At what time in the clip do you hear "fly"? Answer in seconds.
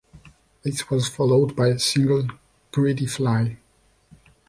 3.05-3.57